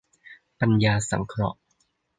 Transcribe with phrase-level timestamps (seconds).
[0.59, 1.59] ปัญญาสังเคราะห์